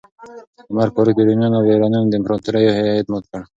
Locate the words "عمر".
0.69-0.87